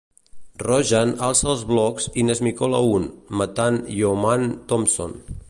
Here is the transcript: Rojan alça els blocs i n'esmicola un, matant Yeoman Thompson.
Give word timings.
Rojan 0.61 1.11
alça 1.27 1.45
els 1.53 1.61
blocs 1.73 2.09
i 2.21 2.25
n'esmicola 2.29 2.81
un, 2.95 3.07
matant 3.43 3.79
Yeoman 3.99 4.53
Thompson. 4.73 5.17